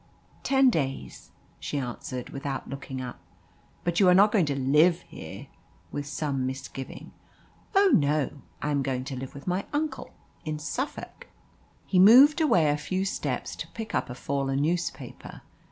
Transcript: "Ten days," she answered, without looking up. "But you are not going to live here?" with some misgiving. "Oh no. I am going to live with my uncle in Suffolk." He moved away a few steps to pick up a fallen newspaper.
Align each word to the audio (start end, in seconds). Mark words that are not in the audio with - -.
"Ten 0.41 0.71
days," 0.71 1.29
she 1.59 1.77
answered, 1.77 2.31
without 2.31 2.67
looking 2.67 2.99
up. 3.01 3.19
"But 3.83 3.99
you 3.99 4.09
are 4.09 4.15
not 4.15 4.31
going 4.31 4.47
to 4.47 4.57
live 4.57 5.03
here?" 5.03 5.45
with 5.91 6.07
some 6.07 6.47
misgiving. 6.47 7.11
"Oh 7.75 7.91
no. 7.93 8.41
I 8.63 8.71
am 8.71 8.81
going 8.81 9.03
to 9.03 9.15
live 9.15 9.35
with 9.35 9.45
my 9.45 9.63
uncle 9.71 10.09
in 10.43 10.57
Suffolk." 10.57 11.27
He 11.85 11.99
moved 11.99 12.41
away 12.41 12.69
a 12.69 12.77
few 12.77 13.05
steps 13.05 13.55
to 13.57 13.67
pick 13.67 13.93
up 13.93 14.09
a 14.09 14.15
fallen 14.15 14.63
newspaper. 14.63 15.41